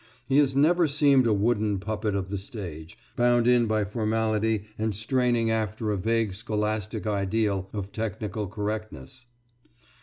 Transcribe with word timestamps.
He 0.25 0.39
has 0.39 0.55
never 0.55 0.87
seemed 0.87 1.27
a 1.27 1.31
wooden 1.31 1.77
puppet 1.77 2.15
of 2.15 2.29
the 2.29 2.39
stage, 2.39 2.97
bound 3.15 3.45
in 3.47 3.67
by 3.67 3.85
formality 3.85 4.63
and 4.79 4.95
straining 4.95 5.51
after 5.51 5.91
a 5.91 5.95
vague 5.97 6.33
scholastic 6.33 7.05
ideal 7.05 7.69
of 7.71 7.91
technical 7.91 8.47
correctness." 8.47 9.25